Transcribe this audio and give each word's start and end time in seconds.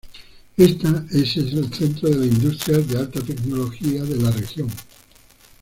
Ésta 0.57 1.05
es 1.11 1.37
el 1.37 1.71
centro 1.71 2.09
de 2.09 2.15
la 2.15 2.25
industria 2.25 2.79
de 2.79 2.97
alta 2.97 3.21
tecnología 3.21 4.01
de 4.03 4.15
la 4.15 4.31
región. 4.31 4.67